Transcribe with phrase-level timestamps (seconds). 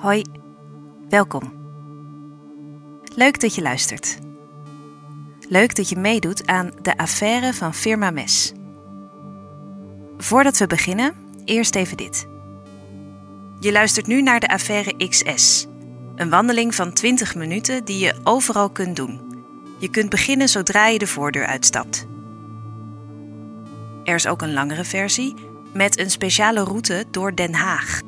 [0.00, 0.24] Hoi,
[1.08, 1.52] welkom.
[3.14, 4.18] Leuk dat je luistert.
[5.48, 8.52] Leuk dat je meedoet aan de affaire van Firma Mes.
[10.18, 12.26] Voordat we beginnen, eerst even dit.
[13.58, 15.66] Je luistert nu naar de affaire XS.
[16.16, 19.20] Een wandeling van 20 minuten die je overal kunt doen.
[19.78, 22.06] Je kunt beginnen zodra je de voordeur uitstapt.
[24.04, 25.34] Er is ook een langere versie
[25.72, 28.00] met een speciale route door Den Haag.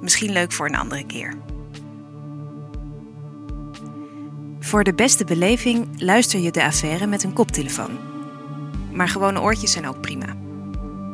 [0.00, 1.34] Misschien leuk voor een andere keer.
[4.60, 7.98] Voor de beste beleving luister je de affaire met een koptelefoon.
[8.92, 10.36] Maar gewone oortjes zijn ook prima.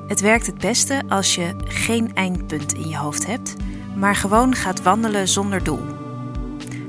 [0.06, 3.56] Het werkt het beste als je geen eindpunt in je hoofd hebt,
[3.96, 5.82] maar gewoon gaat wandelen zonder doel.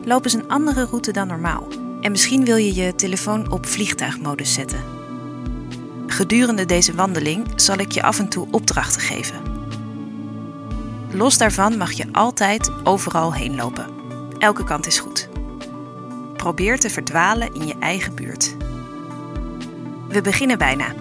[0.06, 1.68] Loop eens een andere route dan normaal.
[2.02, 4.84] En misschien wil je je telefoon op vliegtuigmodus zetten.
[6.08, 9.55] Gedurende deze wandeling zal ik je af en toe opdrachten geven.
[11.16, 13.88] Los daarvan mag je altijd overal heen lopen.
[14.38, 15.30] Elke kant is goed.
[16.36, 18.56] Probeer te verdwalen in je eigen buurt.
[20.08, 20.94] We beginnen bijna.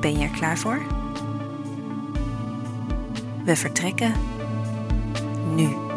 [0.00, 0.82] Ben je er klaar voor?
[3.44, 4.12] We vertrekken
[5.54, 5.89] nu.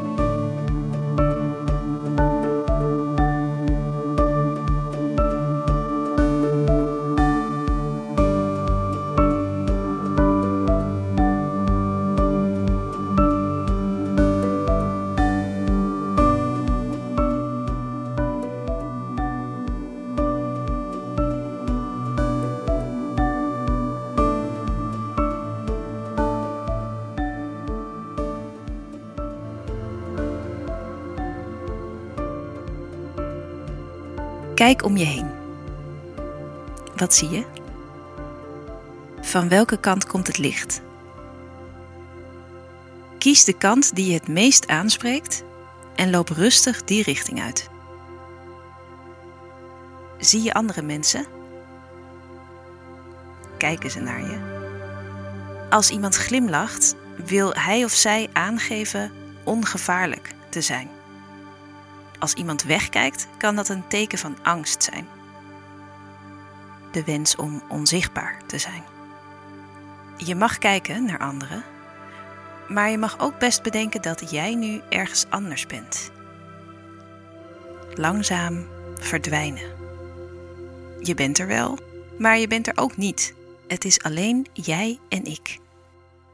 [34.63, 35.29] Kijk om je heen.
[36.95, 37.45] Wat zie je?
[39.21, 40.81] Van welke kant komt het licht?
[43.17, 45.43] Kies de kant die je het meest aanspreekt
[45.95, 47.69] en loop rustig die richting uit.
[50.19, 51.25] Zie je andere mensen?
[53.57, 54.39] Kijken ze naar je?
[55.69, 56.95] Als iemand glimlacht,
[57.25, 59.11] wil hij of zij aangeven
[59.43, 60.89] ongevaarlijk te zijn.
[62.23, 65.07] Als iemand wegkijkt, kan dat een teken van angst zijn.
[66.91, 68.83] De wens om onzichtbaar te zijn.
[70.17, 71.63] Je mag kijken naar anderen,
[72.69, 76.11] maar je mag ook best bedenken dat jij nu ergens anders bent.
[77.93, 79.71] Langzaam verdwijnen.
[80.99, 81.77] Je bent er wel,
[82.17, 83.33] maar je bent er ook niet.
[83.67, 85.59] Het is alleen jij en ik.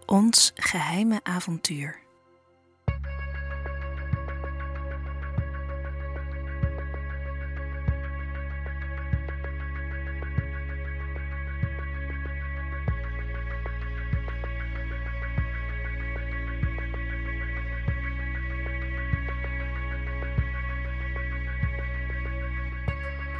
[0.05, 2.08] Ons geheime avontuur.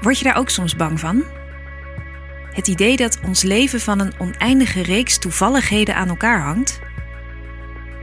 [0.01, 1.23] Word je daar ook soms bang van?
[2.51, 6.79] Het idee dat ons leven van een oneindige reeks toevalligheden aan elkaar hangt?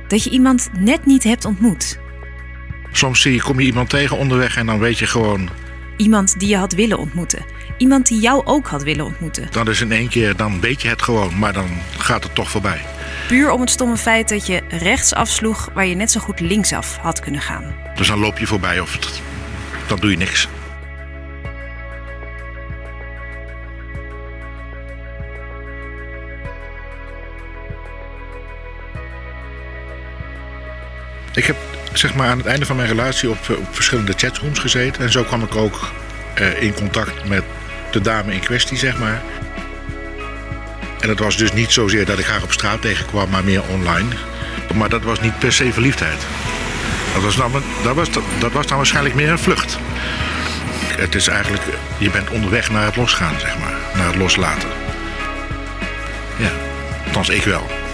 [0.08, 1.98] Dat je iemand net niet hebt ontmoet?
[2.92, 5.48] Soms zie je, kom je iemand tegen onderweg en dan weet je gewoon.
[5.96, 7.44] Iemand die je had willen ontmoeten.
[7.78, 9.48] Iemand die jou ook had willen ontmoeten.
[9.50, 11.68] Dan is in één keer, dan weet je het gewoon, maar dan
[11.98, 12.80] gaat het toch voorbij.
[13.28, 16.96] Puur om het stomme feit dat je rechts afsloeg waar je net zo goed linksaf
[16.96, 17.74] had kunnen gaan.
[17.94, 19.20] Dus dan loop je voorbij of het,
[19.86, 20.48] dan doe je niks.
[31.36, 31.56] Ik heb
[31.92, 35.02] zeg maar, aan het einde van mijn relatie op, op verschillende chatrooms gezeten.
[35.02, 35.92] En zo kwam ik ook
[36.40, 37.42] uh, in contact met
[37.90, 39.22] de dame in kwestie, zeg maar.
[41.00, 44.08] En het was dus niet zozeer dat ik haar op straat tegenkwam, maar meer online.
[44.74, 46.26] Maar dat was niet per se verliefdheid.
[47.14, 48.08] Dat was dan, dat was,
[48.38, 49.78] dat was dan waarschijnlijk meer een vlucht.
[50.96, 51.62] Het is eigenlijk,
[51.98, 53.74] je bent onderweg naar het losgaan, zeg maar.
[53.94, 54.68] Naar het loslaten.
[56.36, 56.50] Ja,
[57.06, 57.85] althans ik wel.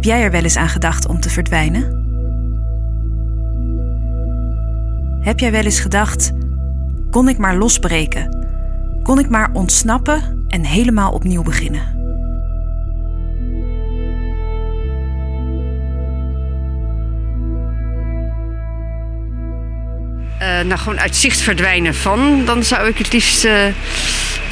[0.00, 1.82] Heb jij er wel eens aan gedacht om te verdwijnen?
[5.20, 6.32] Heb jij wel eens gedacht:
[7.10, 8.46] kon ik maar losbreken?
[9.02, 11.82] Kon ik maar ontsnappen en helemaal opnieuw beginnen?
[20.38, 23.44] Eh, nou, gewoon uit zicht verdwijnen van, dan zou ik het liefst.
[23.44, 23.66] Eh,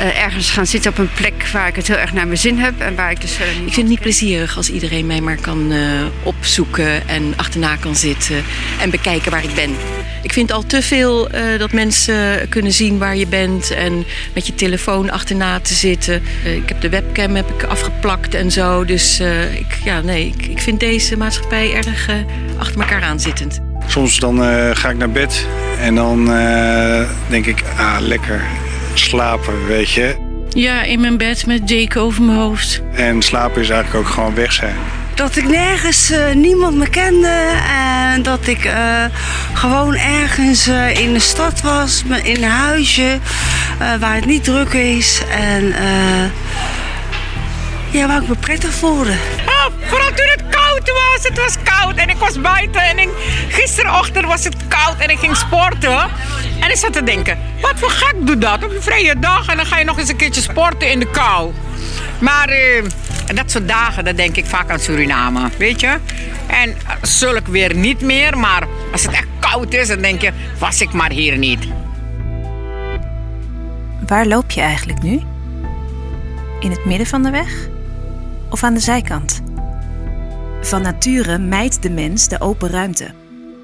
[0.01, 2.59] uh, ergens gaan zitten op een plek waar ik het heel erg naar mijn zin
[2.59, 2.81] heb.
[2.81, 3.67] En waar ik dus verder niet.
[3.67, 5.73] Ik vind het niet plezierig als iedereen mij maar kan
[6.23, 8.45] opzoeken en achterna kan zitten
[8.81, 9.77] en bekijken waar ik ben.
[10.23, 11.29] Ik vind al te veel
[11.59, 14.05] dat mensen kunnen zien waar je bent en
[14.35, 16.23] met je telefoon achterna te zitten.
[16.45, 18.85] ik heb de webcam heb ik afgeplakt en zo.
[18.85, 19.21] Dus
[19.55, 22.09] ik, ja, nee, ik, ik vind deze maatschappij erg
[22.59, 23.61] achter elkaar aanzittend.
[23.89, 25.47] Soms dan uh, ga ik naar bed
[25.81, 28.43] en dan uh, denk ik, ah, lekker
[28.99, 30.17] slapen, weet je.
[30.49, 32.83] Ja, in mijn bed met deken over mijn hoofd.
[32.93, 34.77] En slapen is eigenlijk ook gewoon weg zijn.
[35.15, 37.51] Dat ik nergens uh, niemand me kende
[38.13, 38.71] en dat ik
[39.53, 43.19] gewoon ergens in de stad was, in een huisje
[44.01, 45.23] waar het niet druk is.
[45.31, 45.75] En
[47.91, 49.15] ja, waar ik me prettig voelde.
[49.47, 51.23] Oh, vooral toen het koud was.
[51.23, 52.83] Het was koud en ik was buiten.
[52.83, 53.09] En ik,
[53.49, 56.11] gisterochtend was het koud en ik ging sporten.
[56.61, 59.49] En ik zat te denken, wat voor gek doet dat op een vrije dag.
[59.49, 61.53] En dan ga je nog eens een keertje sporten in de kou.
[62.21, 62.85] Maar uh,
[63.35, 65.97] dat soort dagen, dan denk ik vaak aan Suriname, weet je.
[66.47, 70.81] En zulk weer niet meer, maar als het echt koud is, dan denk je, was
[70.81, 71.67] ik maar hier niet.
[74.07, 75.21] Waar loop je eigenlijk nu?
[76.61, 77.69] In het midden van de weg?
[78.51, 79.43] Of aan de zijkant?
[80.61, 83.18] Van nature mijdt de mens de open ruimte.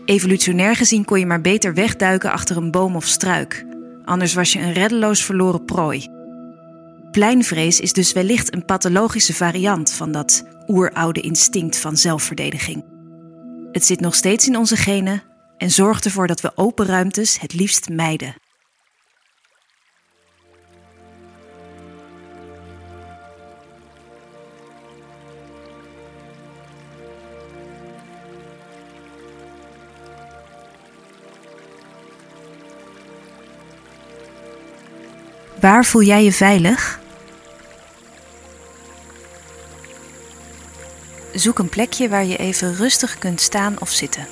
[0.04, 3.66] Evolutionair gezien kon je maar beter wegduiken achter een boom of struik.
[4.04, 6.08] Anders was je een reddeloos verloren prooi.
[7.10, 12.84] Pleinvrees is dus wellicht een pathologische variant van dat oeroude instinct van zelfverdediging.
[13.72, 15.22] Het zit nog steeds in onze genen
[15.56, 18.34] en zorgt ervoor dat we open ruimtes het liefst mijden.
[35.64, 37.00] Waar voel jij je veilig?
[41.34, 44.26] Zoek een plekje waar je even rustig kunt staan of zitten.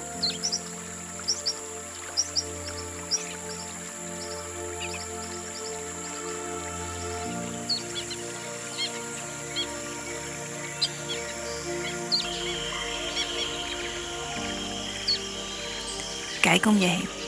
[16.40, 17.21] Kijk om je heen.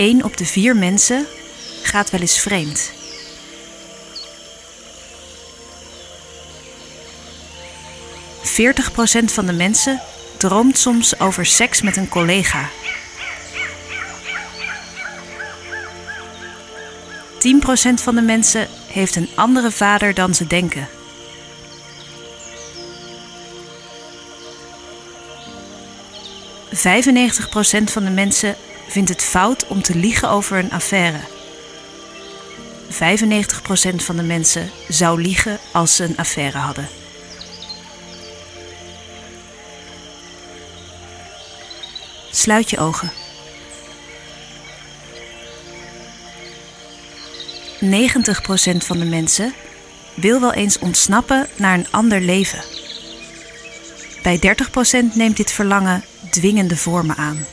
[0.00, 1.26] Eén op de vier mensen
[1.82, 2.92] gaat wel eens vreemd.
[8.42, 10.00] Veertig procent van de mensen
[10.36, 12.68] droomt soms over seks met een collega.
[12.68, 12.72] 10%
[17.94, 20.88] van de mensen heeft een andere vader dan ze denken.
[26.72, 28.56] Vijfennegentig procent van de mensen
[28.90, 31.20] vindt het fout om te liegen over een affaire.
[32.90, 32.94] 95%
[33.96, 36.88] van de mensen zou liegen als ze een affaire hadden.
[42.30, 43.12] Sluit je ogen.
[47.80, 47.86] 90%
[48.76, 49.54] van de mensen
[50.14, 52.64] wil wel eens ontsnappen naar een ander leven.
[54.22, 54.56] Bij
[55.12, 57.46] 30% neemt dit verlangen dwingende vormen aan.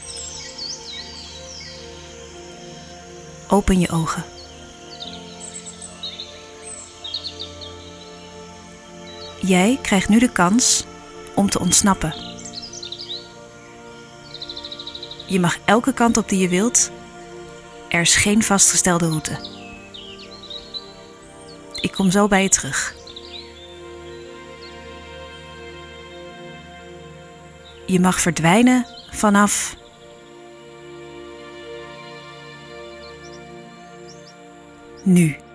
[3.47, 4.23] Open je ogen.
[9.41, 10.85] Jij krijgt nu de kans
[11.35, 12.13] om te ontsnappen.
[15.27, 16.91] Je mag elke kant op die je wilt.
[17.89, 19.55] Er is geen vastgestelde route.
[21.81, 22.95] Ik kom zo bij je terug.
[27.85, 29.75] Je mag verdwijnen vanaf
[35.07, 35.46] nu.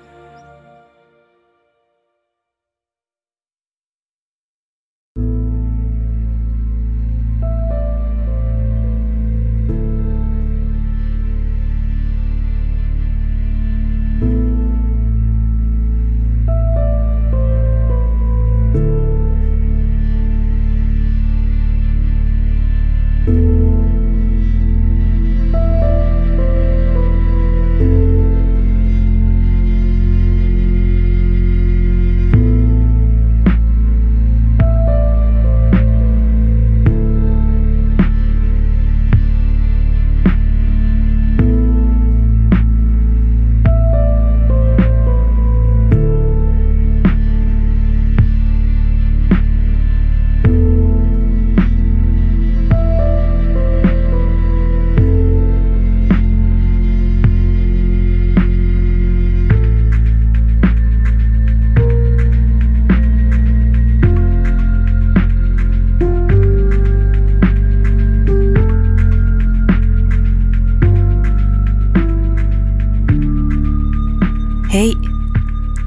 [74.73, 74.97] Hey,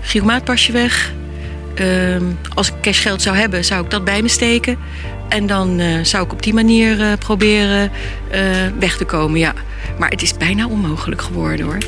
[0.00, 1.12] giromaatpasje weg.
[1.80, 2.16] Uh,
[2.54, 4.78] als ik cashgeld zou hebben, zou ik dat bij me steken.
[5.28, 7.90] En dan uh, zou ik op die manier uh, proberen
[8.78, 9.52] weg te komen, ja.
[9.98, 11.78] Maar het is bijna onmogelijk geworden hoor.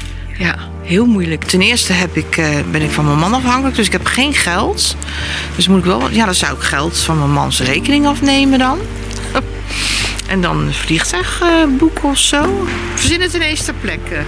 [0.87, 1.45] Heel moeilijk.
[1.45, 4.35] Ten eerste heb ik, uh, ben ik van mijn man afhankelijk, dus ik heb geen
[4.35, 4.97] geld.
[5.57, 8.79] Dus moet ik wel, ja, dan zou ik geld van mijn mans rekening afnemen dan.
[10.29, 12.67] En dan een vliegtuigboek uh, of zo.
[12.95, 14.23] Verzin het ineens ter plekke.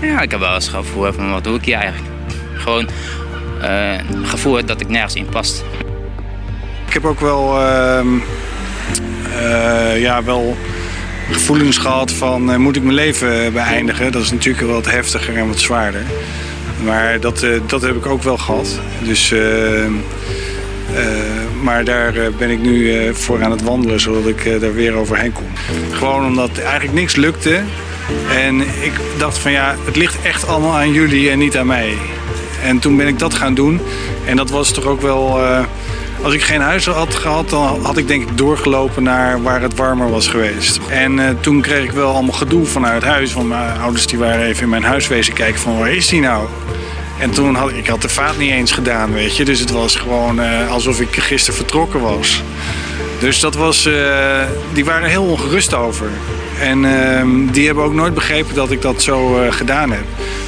[0.00, 2.12] Ja, ik heb wel eens het gevoel van wat doe ik hier eigenlijk.
[2.54, 2.88] Gewoon
[3.58, 5.64] uh, het gevoel dat ik nergens in past.
[6.86, 7.60] Ik heb ook wel,
[9.96, 10.56] ja, wel
[11.30, 14.12] gevoelens gehad van uh, moet ik mijn leven beëindigen.
[14.12, 16.02] Dat is natuurlijk wel wat heftiger en wat zwaarder.
[16.84, 18.80] Maar dat, uh, dat heb ik ook wel gehad.
[19.02, 19.40] Dus, uh,
[21.62, 25.46] maar daar ben ik nu voor aan het wandelen, zodat ik daar weer overheen kom.
[25.90, 27.60] Gewoon omdat eigenlijk niks lukte.
[28.36, 31.92] En ik dacht van ja, het ligt echt allemaal aan jullie en niet aan mij.
[32.64, 33.80] En toen ben ik dat gaan doen.
[34.26, 35.40] En dat was toch ook wel
[36.24, 39.76] als ik geen huis had gehad, dan had ik denk ik doorgelopen naar waar het
[39.76, 40.80] warmer was geweest.
[40.88, 43.32] En uh, toen kreeg ik wel allemaal gedoe vanuit huis.
[43.32, 46.20] Want mijn ouders die waren even in mijn huis wezen kijken van waar is die
[46.20, 46.46] nou?
[47.18, 49.44] En toen had ik had de vaat niet eens gedaan, weet je.
[49.44, 52.42] Dus het was gewoon uh, alsof ik gisteren vertrokken was.
[53.18, 53.94] Dus dat was, uh,
[54.72, 56.08] die waren heel ongerust over.
[56.60, 60.04] En uh, die hebben ook nooit begrepen dat ik dat zo gedaan heb.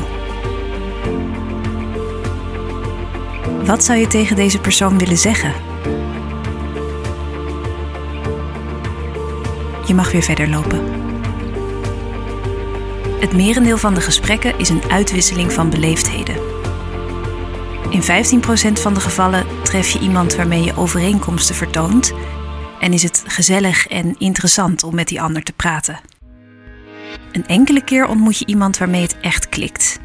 [3.65, 5.53] Wat zou je tegen deze persoon willen zeggen?
[9.85, 11.08] Je mag weer verder lopen.
[13.19, 16.35] Het merendeel van de gesprekken is een uitwisseling van beleefdheden.
[17.89, 22.13] In 15% van de gevallen tref je iemand waarmee je overeenkomsten vertoont
[22.79, 25.99] en is het gezellig en interessant om met die ander te praten.
[27.31, 29.99] Een enkele keer ontmoet je iemand waarmee het echt klikt.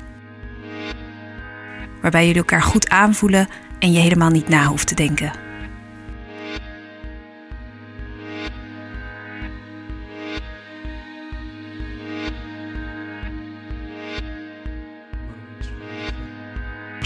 [2.02, 5.43] Waarbij jullie elkaar goed aanvoelen en je helemaal niet na hoeft te denken.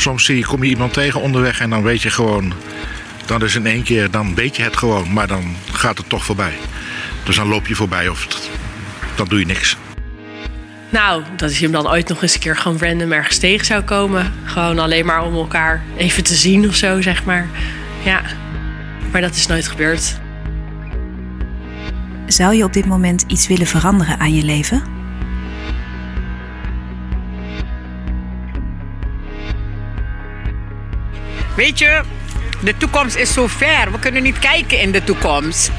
[0.01, 2.53] Soms zie je, kom je iemand tegen onderweg en dan weet je gewoon...
[3.27, 6.25] Dan is in één keer, dan weet je het gewoon, maar dan gaat het toch
[6.25, 6.53] voorbij.
[7.25, 8.51] Dus dan loop je voorbij of het-
[9.15, 9.77] dan doe je niks.
[10.91, 13.83] Nou, dat je hem dan ooit nog eens een keer gewoon random ergens tegen zou
[13.83, 14.33] komen.
[14.45, 17.47] Gewoon alleen maar om elkaar even te zien of zo, zeg maar.
[18.05, 18.23] Ja,
[19.13, 20.19] maar dat is nooit gebeurd.
[22.27, 24.83] Zou je op dit moment iets willen veranderen aan je leven?
[31.59, 32.01] Weet je,
[32.63, 33.93] de toekomst is zo ver.
[33.93, 35.71] We kunnen niet kijken in de toekomst.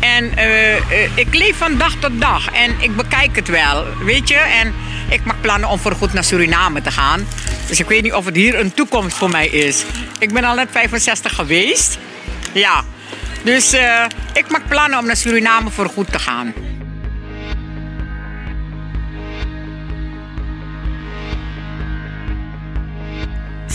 [0.00, 4.28] En eh, eh, ik leef van dag tot dag en ik bekijk het wel, weet
[4.28, 4.34] je.
[4.34, 4.74] En
[5.08, 7.26] ik maak plannen om voorgoed naar Suriname te gaan.
[7.68, 9.84] Dus ik weet niet of het hier een toekomst voor mij is.
[10.18, 11.98] Ik ben al net 65 geweest.
[12.52, 12.84] Ja.
[13.42, 16.54] Dus eh, ik maak plannen om naar Suriname voorgoed te gaan.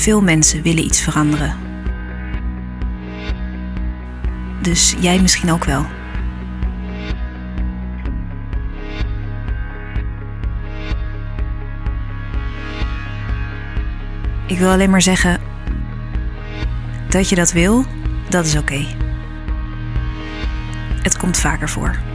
[0.01, 1.55] Veel mensen willen iets veranderen.
[4.61, 5.85] Dus jij misschien ook wel.
[14.47, 15.39] Ik wil alleen maar zeggen
[17.09, 17.85] dat je dat wil,
[18.29, 18.85] dat is oké.
[21.01, 22.10] Het komt vaker voor.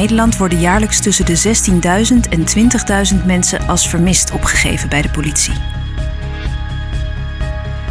[0.00, 2.44] Nederland worden jaarlijks tussen de 16.000 en
[3.20, 5.52] 20.000 mensen als vermist opgegeven bij de politie.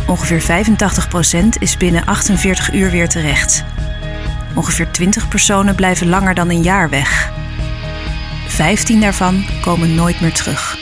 [0.08, 3.63] Ongeveer 85% is binnen 48 uur weer terecht.
[4.56, 7.32] Ongeveer 20 personen blijven langer dan een jaar weg.
[8.48, 10.78] 15 daarvan komen nooit meer terug.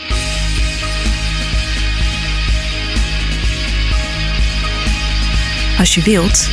[5.80, 6.50] Als je wilt,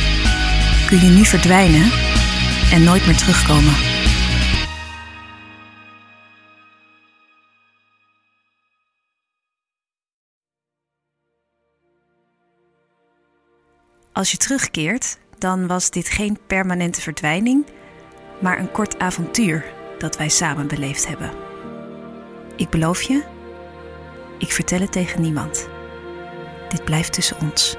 [0.87, 1.91] kun je nu verdwijnen
[2.71, 3.94] en nooit meer terugkomen.
[14.15, 17.65] Als je terugkeert, dan was dit geen permanente verdwijning,
[18.41, 19.65] maar een kort avontuur
[19.97, 21.31] dat wij samen beleefd hebben.
[22.55, 23.23] Ik beloof je,
[24.37, 25.69] ik vertel het tegen niemand.
[26.69, 27.75] Dit blijft tussen ons.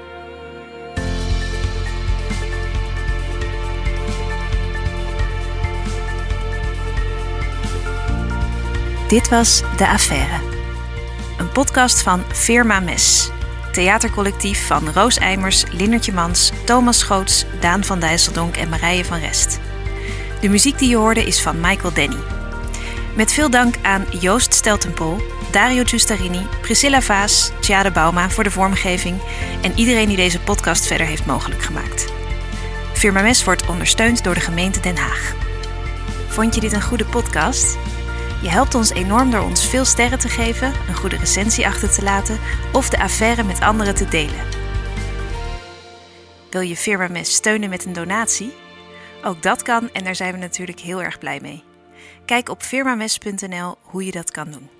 [9.07, 10.39] Dit was De Affaire.
[11.37, 13.31] Een podcast van Firma Mes.
[13.77, 19.59] Theatercollectief van Roos Eimers, Linnertje Mans, Thomas Schoots, Daan van Dijsseldonk en Marije van Rest.
[20.41, 22.17] De muziek die je hoorde is van Michael Denny.
[23.15, 29.19] Met veel dank aan Joost Steltenpol, Dario Giustarini, Priscilla Vaas, Tjade Bauma voor de vormgeving
[29.61, 32.05] en iedereen die deze podcast verder heeft mogelijk gemaakt.
[32.93, 35.33] Firma Mes wordt ondersteund door de gemeente Den Haag.
[36.27, 37.77] Vond je dit een goede podcast?
[38.41, 42.03] Je helpt ons enorm door ons veel sterren te geven, een goede recensie achter te
[42.03, 42.39] laten
[42.73, 44.45] of de affaire met anderen te delen.
[46.49, 48.53] Wil je Firma Mes steunen met een donatie?
[49.23, 51.63] Ook dat kan en daar zijn we natuurlijk heel erg blij mee.
[52.25, 54.76] Kijk op firmames.nl hoe je dat kan doen.